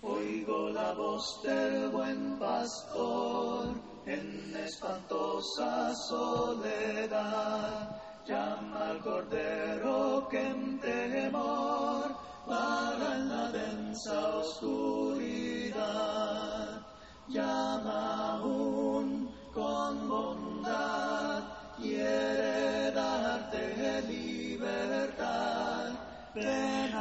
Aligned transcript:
Oigo 0.00 0.70
la 0.70 0.92
voz 0.92 1.42
del 1.42 1.90
buen 1.90 2.38
pastor 2.38 3.74
en 4.06 4.56
espantosa 4.56 5.92
soledad. 5.92 8.00
Llama 8.24 8.90
al 8.90 9.00
cordero 9.00 10.28
que 10.30 10.40
en 10.40 10.78
temor 10.78 12.14
vaga 12.46 13.16
en 13.16 13.28
la 13.28 13.50
densa 13.50 14.36
oscuridad. 14.36 15.76
Llama 17.26 18.38
aún 18.38 19.28
con 19.52 20.08
bondad, 20.08 21.42
quiere 21.76 22.92
darte 22.92 24.02
libertad. 24.02 25.48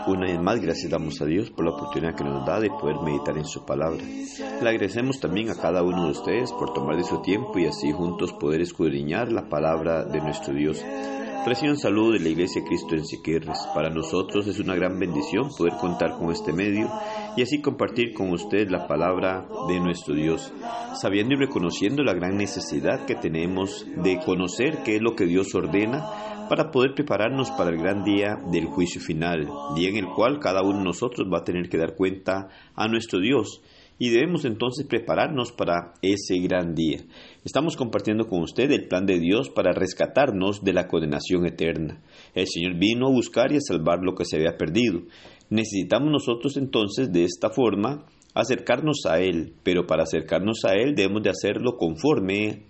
Una 0.08 0.26
vez 0.26 0.40
más, 0.42 0.62
gracias 0.62 0.90
damos 0.90 1.22
a 1.22 1.26
Dios 1.26 1.50
por 1.50 1.66
la 1.66 1.72
oportunidad 1.72 2.16
que 2.16 2.24
nos 2.24 2.46
da 2.46 2.62
de 2.62 2.70
poder 2.70 2.96
meditar 3.04 3.38
en 3.38 3.44
su 3.44 3.66
palabra. 3.66 4.02
Le 4.02 4.70
agradecemos 4.70 5.20
también 5.20 5.50
a 5.50 5.56
cada 5.56 5.84
uno 5.84 6.06
de 6.06 6.12
ustedes 6.12 6.54
por 6.54 6.72
tomar 6.72 6.96
de 6.96 7.04
su 7.04 7.22
tiempo 7.22 7.60
y 7.60 7.66
así 7.66 7.92
juntos 7.92 8.32
poder 8.32 8.62
escudriñar 8.62 9.34
la 9.34 9.50
palabra 9.50 10.06
de 10.06 10.22
nuestro 10.22 10.54
Dios. 10.54 10.82
Reciban 11.46 11.78
saludo 11.78 12.14
de 12.14 12.20
la 12.20 12.30
Iglesia 12.30 12.64
Cristo 12.66 12.96
en 12.96 13.06
Siquirres. 13.06 13.68
Para 13.74 13.90
nosotros 13.90 14.48
es 14.48 14.60
una 14.60 14.76
gran 14.76 14.98
bendición 14.98 15.50
poder 15.58 15.74
contar 15.80 16.18
con 16.18 16.32
este 16.32 16.54
medio 16.54 16.90
y 17.36 17.42
así 17.42 17.62
compartir 17.62 18.14
con 18.14 18.32
usted 18.32 18.70
la 18.70 18.88
palabra 18.88 19.46
de 19.68 19.80
nuestro 19.82 20.16
Dios, 20.16 20.54
sabiendo 20.94 21.36
y 21.36 21.38
reconociendo 21.38 22.02
la 22.04 22.14
gran 22.14 22.38
necesidad 22.38 23.06
que 23.06 23.16
tenemos 23.16 23.86
de 23.98 24.20
conocer 24.26 24.84
qué 24.86 24.96
es 24.96 25.02
lo 25.02 25.16
que 25.16 25.26
Dios 25.26 25.54
ordena 25.54 26.06
para 26.48 26.72
poder 26.72 26.94
prepararnos 26.94 27.52
para 27.52 27.70
el 27.70 27.78
gran 27.78 28.04
día 28.04 28.38
del 28.52 28.66
juicio 28.66 29.02
final, 29.02 29.48
día 29.76 29.90
en 29.90 29.98
el 29.98 30.08
cual 30.08 30.40
cada 30.40 30.62
uno 30.62 30.80
de 30.80 30.84
nosotros 30.86 31.28
va 31.32 31.40
a 31.40 31.44
tener 31.44 31.70
que 31.70 31.78
dar 31.78 31.96
cuenta 31.96 32.50
a 32.76 32.88
nuestro 32.88 33.20
Dios. 33.20 33.62
Y 34.00 34.10
debemos 34.10 34.46
entonces 34.46 34.86
prepararnos 34.86 35.52
para 35.52 35.94
ese 36.04 36.38
gran 36.38 36.76
día. 36.76 37.00
Estamos 37.44 37.76
compartiendo 37.76 38.28
con 38.28 38.44
usted 38.44 38.70
el 38.72 38.88
plan 38.88 39.08
de 39.08 39.20
Dios 39.20 39.50
para 39.50 39.72
rescatarnos 39.72 40.64
de 40.64 40.74
la 40.74 40.88
condenación 40.88 41.48
eterna. 41.48 42.02
El 42.36 42.46
Señor 42.48 42.78
vino 42.78 43.08
a 43.08 43.12
buscar 43.12 43.52
y 43.52 43.56
a 43.56 43.62
salvar 43.62 44.00
lo 44.04 44.14
que 44.14 44.26
se 44.26 44.36
había 44.36 44.56
perdido. 44.56 45.02
Necesitamos 45.50 46.12
nosotros 46.12 46.58
entonces 46.58 47.12
de 47.12 47.24
esta 47.24 47.50
forma 47.50 48.06
acercarnos 48.36 49.06
a 49.10 49.20
Él, 49.20 49.54
pero 49.64 49.88
para 49.88 50.04
acercarnos 50.04 50.64
a 50.66 50.74
Él 50.74 50.94
debemos 50.94 51.24
de 51.24 51.32
hacerlo 51.32 51.78
conforme 51.78 52.68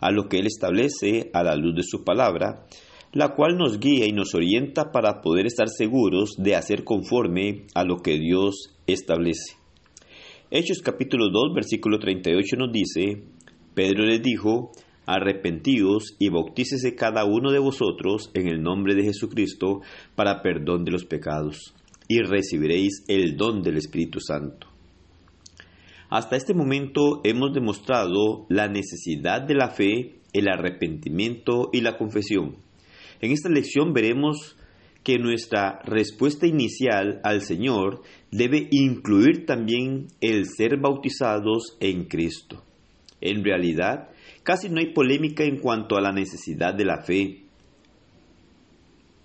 a 0.00 0.10
lo 0.10 0.28
que 0.28 0.38
Él 0.38 0.46
establece 0.46 1.30
a 1.34 1.42
la 1.42 1.56
luz 1.56 1.74
de 1.76 1.82
su 1.82 2.04
palabra 2.04 2.64
la 3.12 3.34
cual 3.34 3.56
nos 3.56 3.80
guía 3.80 4.06
y 4.06 4.12
nos 4.12 4.34
orienta 4.34 4.92
para 4.92 5.20
poder 5.20 5.46
estar 5.46 5.68
seguros 5.68 6.34
de 6.38 6.54
hacer 6.54 6.84
conforme 6.84 7.64
a 7.74 7.84
lo 7.84 7.96
que 7.96 8.18
Dios 8.18 8.76
establece. 8.86 9.56
Hechos 10.50 10.78
capítulo 10.82 11.28
2 11.30 11.54
versículo 11.54 11.98
38 11.98 12.56
nos 12.56 12.72
dice, 12.72 13.22
Pedro 13.74 14.04
les 14.04 14.22
dijo, 14.22 14.70
arrepentíos 15.06 16.14
y 16.20 16.28
bautícese 16.28 16.94
cada 16.94 17.24
uno 17.24 17.50
de 17.50 17.58
vosotros 17.58 18.30
en 18.34 18.46
el 18.46 18.62
nombre 18.62 18.94
de 18.94 19.04
Jesucristo 19.04 19.80
para 20.14 20.40
perdón 20.42 20.84
de 20.84 20.92
los 20.92 21.04
pecados, 21.04 21.74
y 22.06 22.20
recibiréis 22.20 23.04
el 23.08 23.36
don 23.36 23.62
del 23.62 23.76
Espíritu 23.76 24.20
Santo. 24.20 24.68
Hasta 26.10 26.36
este 26.36 26.54
momento 26.54 27.20
hemos 27.24 27.52
demostrado 27.52 28.46
la 28.48 28.68
necesidad 28.68 29.42
de 29.42 29.54
la 29.54 29.70
fe, 29.70 30.20
el 30.32 30.48
arrepentimiento 30.48 31.70
y 31.72 31.80
la 31.80 31.96
confesión. 31.96 32.69
En 33.20 33.32
esta 33.32 33.50
lección 33.50 33.92
veremos 33.92 34.56
que 35.02 35.18
nuestra 35.18 35.80
respuesta 35.84 36.46
inicial 36.46 37.20
al 37.22 37.42
Señor 37.42 38.02
debe 38.30 38.68
incluir 38.70 39.46
también 39.46 40.08
el 40.20 40.46
ser 40.46 40.78
bautizados 40.78 41.76
en 41.80 42.04
Cristo. 42.04 42.62
En 43.20 43.44
realidad, 43.44 44.08
casi 44.42 44.68
no 44.68 44.80
hay 44.80 44.92
polémica 44.92 45.44
en 45.44 45.58
cuanto 45.58 45.96
a 45.96 46.00
la 46.00 46.12
necesidad 46.12 46.74
de 46.74 46.84
la 46.84 47.02
fe, 47.02 47.44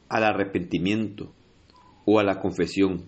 al 0.09 0.23
arrepentimiento 0.23 1.33
o 2.05 2.19
a 2.19 2.23
la 2.23 2.39
confesión. 2.39 3.05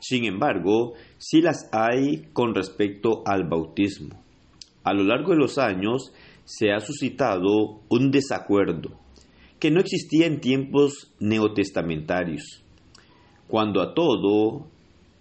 Sin 0.00 0.24
embargo, 0.24 0.94
sí 1.18 1.40
las 1.40 1.68
hay 1.72 2.28
con 2.32 2.54
respecto 2.54 3.22
al 3.26 3.48
bautismo. 3.48 4.22
A 4.82 4.92
lo 4.94 5.04
largo 5.04 5.32
de 5.32 5.38
los 5.38 5.58
años 5.58 6.12
se 6.44 6.72
ha 6.72 6.80
suscitado 6.80 7.80
un 7.88 8.10
desacuerdo 8.10 9.05
que 9.66 9.72
no 9.72 9.80
existía 9.80 10.26
en 10.26 10.38
tiempos 10.38 11.12
neotestamentarios, 11.18 12.62
cuando 13.48 13.82
a 13.82 13.94
todo 13.94 14.68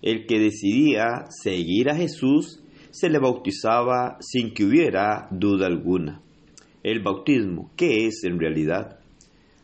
el 0.04 0.28
que 0.28 0.38
decidía 0.38 1.26
seguir 1.30 1.90
a 1.90 1.96
Jesús 1.96 2.62
se 2.92 3.10
le 3.10 3.18
bautizaba 3.18 4.18
sin 4.20 4.54
que 4.54 4.66
hubiera 4.66 5.28
duda 5.32 5.66
alguna. 5.66 6.22
El 6.84 7.02
bautismo, 7.02 7.72
¿qué 7.76 8.06
es 8.06 8.24
en 8.24 8.40
realidad? 8.40 9.00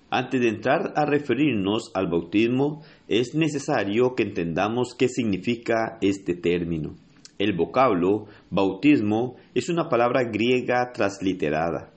Antes 0.10 0.42
de 0.42 0.50
entrar 0.50 0.94
a 0.96 1.06
referirnos 1.06 1.92
al 1.94 2.08
bautismo, 2.08 2.82
es 3.08 3.36
necesario 3.36 4.16
que 4.16 4.24
entendamos 4.24 4.96
qué 4.98 5.10
significa 5.10 6.00
este 6.02 6.34
término. 6.34 6.96
El 7.38 7.56
vocablo 7.56 8.26
bautismo 8.50 9.36
es 9.54 9.70
una 9.70 9.90
palabra 9.90 10.24
griega 10.24 10.92
transliterada. 10.92 11.94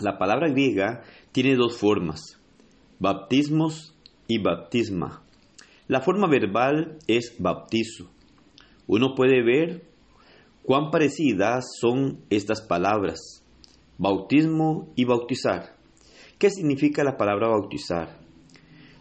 La 0.00 0.18
palabra 0.18 0.48
griega 0.48 1.02
tiene 1.30 1.54
dos 1.54 1.76
formas, 1.76 2.40
baptismos 2.98 3.94
y 4.26 4.42
baptisma. 4.42 5.22
La 5.86 6.00
forma 6.00 6.26
verbal 6.26 6.98
es 7.06 7.36
baptizo. 7.38 8.10
Uno 8.88 9.14
puede 9.14 9.44
ver 9.44 9.84
cuán 10.64 10.90
parecidas 10.90 11.66
son 11.80 12.24
estas 12.28 12.60
palabras, 12.60 13.44
bautismo 13.96 14.92
y 14.96 15.04
bautizar. 15.04 15.76
¿Qué 16.38 16.50
significa 16.50 17.04
la 17.04 17.16
palabra 17.16 17.48
bautizar? 17.48 18.18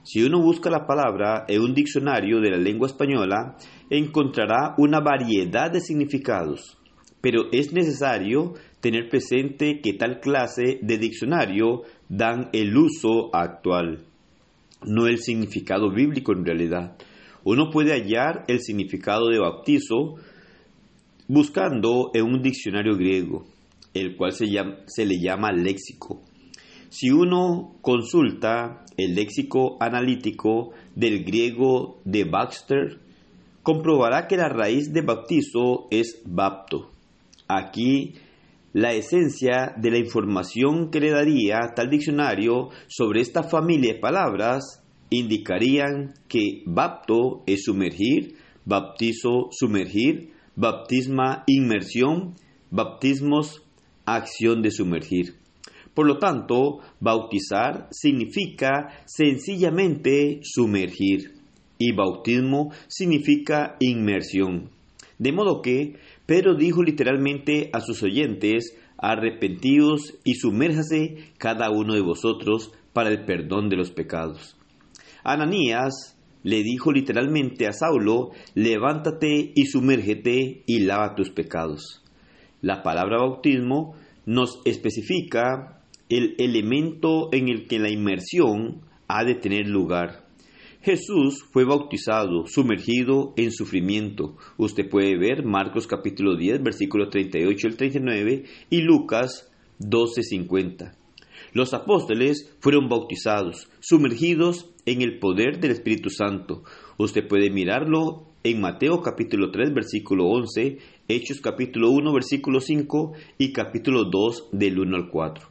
Si 0.03 0.21
uno 0.21 0.43
busca 0.43 0.69
la 0.69 0.85
palabra 0.85 1.45
en 1.47 1.61
un 1.61 1.73
diccionario 1.73 2.39
de 2.39 2.51
la 2.51 2.57
lengua 2.57 2.87
española, 2.87 3.55
encontrará 3.89 4.75
una 4.77 4.99
variedad 4.99 5.71
de 5.71 5.79
significados, 5.79 6.77
pero 7.19 7.45
es 7.51 7.73
necesario 7.73 8.53
tener 8.83 9.07
presente 9.07 9.79
que 9.79 9.93
tal 9.93 10.19
clase 10.19 10.77
de 10.81 10.97
diccionario 10.97 11.83
dan 12.09 12.49
el 12.51 12.75
uso 12.75 13.33
actual, 13.33 14.03
no 14.85 15.07
el 15.07 15.19
significado 15.19 15.89
bíblico 15.89 16.33
en 16.33 16.43
realidad. 16.43 16.97
Uno 17.45 17.69
puede 17.69 17.93
hallar 17.93 18.43
el 18.49 18.59
significado 18.59 19.29
de 19.29 19.39
bautizo 19.39 20.15
buscando 21.29 22.11
en 22.13 22.25
un 22.25 22.41
diccionario 22.41 22.97
griego, 22.97 23.45
el 23.93 24.17
cual 24.17 24.33
se, 24.33 24.47
se 24.87 25.05
le 25.05 25.17
llama 25.17 25.53
léxico. 25.53 26.21
Si 26.89 27.09
uno 27.09 27.77
consulta 27.79 28.83
el 28.97 29.15
léxico 29.15 29.77
analítico 29.79 30.71
del 30.93 31.23
griego 31.23 32.01
de 32.03 32.25
Baxter, 32.25 32.99
comprobará 33.61 34.27
que 34.27 34.35
la 34.35 34.49
raíz 34.49 34.91
de 34.91 35.03
bautizo 35.03 35.87
es 35.89 36.21
bapto. 36.25 36.91
Aquí 37.47 38.15
la 38.73 38.93
esencia 38.93 39.73
de 39.77 39.91
la 39.91 39.99
información 39.99 40.89
que 40.89 40.99
le 40.99 41.11
daría 41.11 41.59
tal 41.75 41.89
diccionario 41.89 42.69
sobre 42.87 43.21
esta 43.21 43.43
familia 43.43 43.93
de 43.93 43.99
palabras 43.99 44.83
indicarían 45.11 46.15
que 46.27 46.63
bapto 46.65 47.43
es 47.45 47.63
sumergir, 47.65 48.35
baptizo 48.65 49.49
sumergir, 49.51 50.31
baptisma 50.55 51.43
inmersión, 51.45 52.33
baptismos 52.71 53.61
acción 54.05 54.63
de 54.63 54.71
sumergir. 54.71 55.35
Por 55.93 56.07
lo 56.07 56.17
tanto, 56.17 56.79
bautizar 56.99 57.87
significa 57.91 59.03
sencillamente 59.05 60.39
sumergir 60.41 61.35
y 61.77 61.91
bautismo 61.91 62.71
significa 62.87 63.75
inmersión. 63.79 64.71
De 65.19 65.31
modo 65.31 65.61
que 65.61 65.95
Pedro 66.25 66.55
dijo 66.55 66.83
literalmente 66.83 67.69
a 67.73 67.81
sus 67.81 68.01
oyentes, 68.03 68.77
arrepentidos 68.97 70.17
y 70.23 70.35
sumérjase 70.35 71.33
cada 71.37 71.69
uno 71.69 71.93
de 71.93 72.01
vosotros 72.01 72.71
para 72.93 73.09
el 73.09 73.25
perdón 73.25 73.69
de 73.69 73.75
los 73.75 73.91
pecados. 73.91 74.55
Ananías 75.23 76.17
le 76.43 76.63
dijo 76.63 76.91
literalmente 76.91 77.67
a 77.67 77.73
Saulo, 77.73 78.31
levántate 78.53 79.51
y 79.55 79.65
sumérgete 79.65 80.63
y 80.65 80.79
lava 80.79 81.15
tus 81.15 81.29
pecados. 81.29 82.01
La 82.61 82.83
palabra 82.83 83.17
bautismo 83.17 83.95
nos 84.25 84.61
especifica 84.65 85.81
el 86.09 86.35
elemento 86.37 87.29
en 87.33 87.49
el 87.49 87.67
que 87.67 87.79
la 87.79 87.89
inmersión 87.89 88.81
ha 89.07 89.23
de 89.23 89.35
tener 89.35 89.67
lugar. 89.67 90.22
Jesús 90.83 91.45
fue 91.49 91.63
bautizado, 91.63 92.45
sumergido 92.45 93.33
en 93.37 93.53
sufrimiento. 93.53 94.35
Usted 94.57 94.89
puede 94.89 95.17
ver 95.17 95.45
Marcos 95.45 95.87
capítulo 95.87 96.35
10, 96.35 96.61
versículo 96.61 97.07
38 97.07 97.67
al 97.69 97.77
39 97.77 98.43
y 98.69 98.81
Lucas 98.81 99.49
12:50. 99.79 100.97
Los 101.53 101.73
apóstoles 101.73 102.53
fueron 102.59 102.89
bautizados, 102.89 103.69
sumergidos 103.79 104.71
en 104.85 105.01
el 105.01 105.19
poder 105.19 105.61
del 105.61 105.71
Espíritu 105.71 106.09
Santo. 106.09 106.63
Usted 106.97 107.29
puede 107.29 107.49
mirarlo 107.49 108.25
en 108.43 108.59
Mateo 108.59 109.01
capítulo 109.01 109.51
3 109.51 109.73
versículo 109.73 110.25
11, 110.25 110.79
Hechos 111.07 111.39
capítulo 111.39 111.91
1 111.91 112.11
versículo 112.11 112.59
5 112.59 113.13
y 113.37 113.53
capítulo 113.53 114.09
2 114.11 114.49
del 114.51 114.79
1 114.79 114.97
al 114.97 115.09
4. 115.09 115.47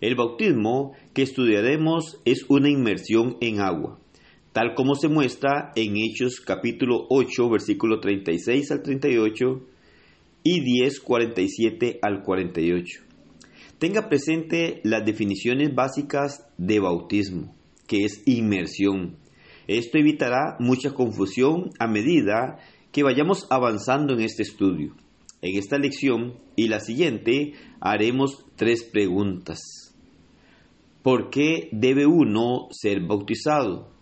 El 0.00 0.14
bautismo 0.14 0.92
que 1.12 1.20
estudiaremos 1.20 2.22
es 2.24 2.46
una 2.48 2.70
inmersión 2.70 3.36
en 3.42 3.60
agua, 3.60 4.00
tal 4.54 4.74
como 4.76 4.94
se 4.94 5.08
muestra 5.08 5.72
en 5.74 5.96
Hechos 5.96 6.40
capítulo 6.40 7.08
8 7.10 7.50
versículo 7.50 7.98
36 7.98 8.70
al 8.70 8.82
38 8.82 9.44
y 10.44 10.60
10 10.60 11.00
47 11.00 11.98
al 12.00 12.22
48. 12.22 13.00
Tenga 13.80 14.08
presente 14.08 14.80
las 14.84 15.04
definiciones 15.04 15.74
básicas 15.74 16.46
de 16.56 16.78
bautismo, 16.78 17.52
que 17.88 18.04
es 18.04 18.22
inmersión. 18.26 19.16
Esto 19.66 19.98
evitará 19.98 20.56
mucha 20.60 20.94
confusión 20.94 21.70
a 21.80 21.88
medida 21.88 22.60
que 22.92 23.02
vayamos 23.02 23.48
avanzando 23.50 24.14
en 24.14 24.20
este 24.20 24.44
estudio. 24.44 24.94
En 25.42 25.58
esta 25.58 25.78
lección 25.78 26.38
y 26.54 26.68
la 26.68 26.78
siguiente 26.78 27.54
haremos 27.80 28.46
tres 28.54 28.84
preguntas. 28.84 29.58
¿Por 31.02 31.30
qué 31.30 31.70
debe 31.72 32.06
uno 32.06 32.68
ser 32.70 33.00
bautizado? 33.00 33.93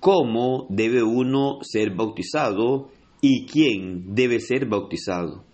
¿Cómo 0.00 0.66
debe 0.68 1.02
uno 1.02 1.58
ser 1.62 1.94
bautizado? 1.94 2.90
¿Y 3.20 3.46
quién 3.46 4.14
debe 4.14 4.40
ser 4.40 4.66
bautizado? 4.66 5.44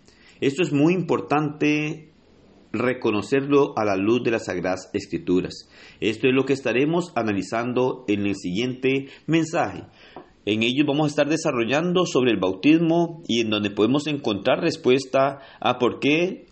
Esto 0.41 0.63
es 0.63 0.73
muy 0.73 0.95
importante 0.95 2.13
reconocerlo 2.73 3.75
a 3.77 3.85
la 3.85 3.97
luz 3.97 4.23
de 4.25 4.33
las 4.33 4.47
Sagradas 4.47 4.91
Escrituras. 4.93 5.69
Esto 6.01 6.27
es 6.27 6.35
lo 6.35 6.45
que 6.45 6.55
estaremos 6.55 7.13
analizando 7.15 8.05
en 8.09 8.27
el 8.27 8.35
siguiente 8.35 9.09
mensaje. 9.27 9.85
En 10.45 10.65
ellos 10.65 10.87
vamos 10.87 11.05
a 11.05 11.11
estar 11.11 11.29
desarrollando 11.29 12.05
sobre 12.05 12.33
el 12.33 12.41
bautismo 12.41 13.23
y 13.29 13.41
en 13.41 13.51
donde 13.51 13.71
podemos 13.71 14.09
encontrar 14.09 14.61
respuesta 14.61 15.39
a 15.61 15.79
por 15.79 16.01
qué 16.01 16.47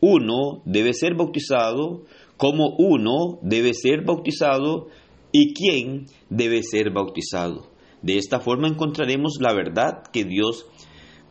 uno 0.00 0.62
debe 0.64 0.92
ser 0.92 1.16
bautizado, 1.16 2.04
cómo 2.36 2.76
uno 2.78 3.40
debe 3.42 3.74
ser 3.74 4.04
bautizado 4.04 4.86
y 5.32 5.54
quién 5.54 6.06
debe 6.30 6.62
ser 6.62 6.90
bautizado. 6.90 7.70
De 8.02 8.18
esta 8.18 8.40
forma 8.40 8.68
encontraremos 8.68 9.38
la 9.40 9.52
verdad 9.52 10.04
que 10.12 10.24
Dios 10.24 10.66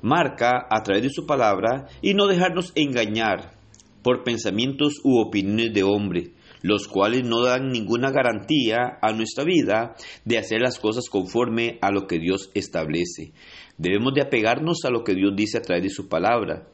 marca 0.02 0.68
a 0.70 0.84
través 0.84 1.04
de 1.04 1.10
su 1.10 1.26
palabra 1.26 1.88
y 2.02 2.14
no 2.14 2.28
dejarnos 2.28 2.72
engañar 2.76 3.58
por 4.04 4.24
pensamientos 4.24 5.02
u 5.04 5.20
opiniones 5.20 5.74
de 5.74 5.84
hombre, 5.84 6.34
los 6.62 6.88
cuales 6.88 7.24
no 7.24 7.42
dan 7.42 7.70
ninguna 7.70 8.12
garantía 8.12 8.98
a 9.02 9.12
nuestra 9.12 9.44
vida 9.44 9.96
de 10.26 10.38
hacer 10.38 10.62
las 10.62 10.80
cosas 10.80 11.10
conforme 11.10 11.78
a 11.82 11.92
lo 11.92 12.08
que 12.08 12.20
Dios 12.20 12.52
establece. 12.54 13.34
Debemos 13.78 14.14
de 14.14 14.22
apegarnos 14.22 14.86
a 14.86 14.90
lo 14.90 15.04
que 15.04 15.14
Dios 15.14 15.34
dice 15.36 15.58
a 15.58 15.62
través 15.62 15.84
de 15.84 15.90
su 15.90 16.08
palabra. 16.08 16.68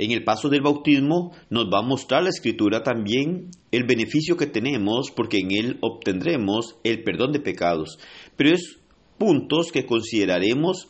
En 0.00 0.12
el 0.12 0.24
paso 0.24 0.48
del 0.48 0.62
bautismo 0.62 1.32
nos 1.50 1.66
va 1.66 1.80
a 1.80 1.86
mostrar 1.86 2.22
la 2.22 2.30
escritura 2.30 2.82
también 2.82 3.50
el 3.70 3.84
beneficio 3.84 4.38
que 4.38 4.46
tenemos 4.46 5.10
porque 5.14 5.36
en 5.36 5.50
él 5.50 5.78
obtendremos 5.82 6.76
el 6.84 7.02
perdón 7.02 7.32
de 7.32 7.40
pecados. 7.40 7.98
Pero 8.34 8.54
es 8.54 8.78
puntos 9.18 9.70
que 9.70 9.84
consideraremos 9.84 10.88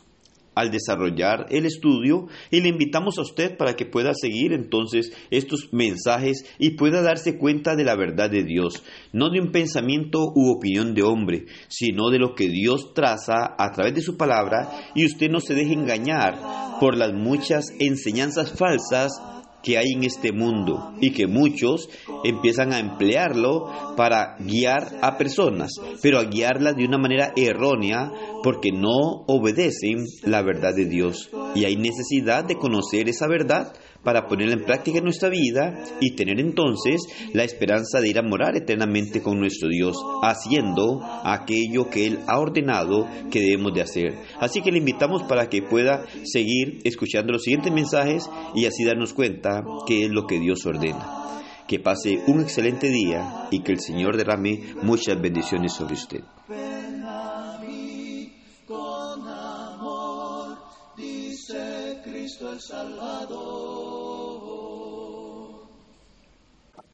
al 0.61 0.71
desarrollar 0.71 1.47
el 1.49 1.65
estudio 1.65 2.27
y 2.49 2.61
le 2.61 2.69
invitamos 2.69 3.17
a 3.17 3.23
usted 3.23 3.57
para 3.57 3.75
que 3.75 3.85
pueda 3.85 4.13
seguir 4.13 4.53
entonces 4.53 5.11
estos 5.29 5.73
mensajes 5.73 6.45
y 6.59 6.71
pueda 6.71 7.01
darse 7.01 7.37
cuenta 7.37 7.75
de 7.75 7.83
la 7.83 7.95
verdad 7.95 8.29
de 8.29 8.43
Dios, 8.43 8.83
no 9.11 9.29
de 9.29 9.41
un 9.41 9.51
pensamiento 9.51 10.19
u 10.35 10.51
opinión 10.51 10.93
de 10.93 11.03
hombre, 11.03 11.45
sino 11.67 12.09
de 12.09 12.19
lo 12.19 12.35
que 12.35 12.47
Dios 12.47 12.93
traza 12.93 13.55
a 13.57 13.71
través 13.71 13.95
de 13.95 14.01
su 14.01 14.17
palabra 14.17 14.69
y 14.95 15.05
usted 15.05 15.29
no 15.29 15.39
se 15.39 15.55
deje 15.55 15.73
engañar 15.73 16.37
por 16.79 16.95
las 16.95 17.13
muchas 17.13 17.65
enseñanzas 17.79 18.53
falsas 18.57 19.11
que 19.63 19.77
hay 19.77 19.93
en 19.93 20.03
este 20.03 20.31
mundo 20.31 20.93
y 20.99 21.11
que 21.11 21.27
muchos 21.27 21.89
empiezan 22.23 22.73
a 22.73 22.79
emplearlo 22.79 23.95
para 23.95 24.37
guiar 24.39 24.99
a 25.01 25.17
personas, 25.17 25.71
pero 26.01 26.19
a 26.19 26.25
guiarlas 26.25 26.75
de 26.75 26.85
una 26.85 26.97
manera 26.97 27.33
errónea 27.35 28.11
porque 28.43 28.71
no 28.71 29.23
obedecen 29.27 30.05
la 30.23 30.41
verdad 30.41 30.73
de 30.75 30.85
Dios. 30.85 31.29
Y 31.55 31.65
hay 31.65 31.75
necesidad 31.75 32.43
de 32.43 32.55
conocer 32.55 33.09
esa 33.09 33.27
verdad 33.27 33.73
para 34.03 34.27
ponerla 34.27 34.53
en 34.53 34.65
práctica 34.65 34.97
en 34.97 35.03
nuestra 35.03 35.29
vida 35.29 35.83
y 35.99 36.15
tener 36.15 36.39
entonces 36.39 37.01
la 37.33 37.43
esperanza 37.43 37.99
de 37.99 38.09
ir 38.09 38.19
a 38.19 38.23
morar 38.23 38.55
eternamente 38.55 39.21
con 39.21 39.39
nuestro 39.39 39.69
Dios, 39.69 39.95
haciendo 40.23 41.01
aquello 41.23 41.89
que 41.89 42.07
Él 42.07 42.19
ha 42.27 42.39
ordenado 42.39 43.07
que 43.29 43.39
debemos 43.39 43.73
de 43.73 43.81
hacer. 43.81 44.15
Así 44.39 44.61
que 44.61 44.71
le 44.71 44.79
invitamos 44.79 45.23
para 45.23 45.49
que 45.49 45.61
pueda 45.61 46.05
seguir 46.23 46.79
escuchando 46.83 47.33
los 47.33 47.43
siguientes 47.43 47.71
mensajes 47.71 48.29
y 48.55 48.65
así 48.65 48.83
darnos 48.83 49.13
cuenta 49.13 49.63
qué 49.87 50.05
es 50.05 50.09
lo 50.09 50.25
que 50.25 50.39
Dios 50.39 50.65
ordena. 50.65 51.17
Que 51.67 51.79
pase 51.79 52.19
un 52.27 52.41
excelente 52.41 52.89
día 52.89 53.47
y 53.49 53.61
que 53.61 53.71
el 53.71 53.79
Señor 53.79 54.17
derrame 54.17 54.73
muchas 54.81 55.21
bendiciones 55.21 55.73
sobre 55.73 55.93
usted. 55.93 56.21
Cristo 62.03 62.51
el 62.51 62.59
Salvador. 62.59 63.70